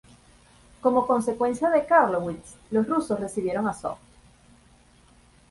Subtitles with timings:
[0.81, 3.97] Como consecuencia de Karlowitz los rusos recibieron Azov.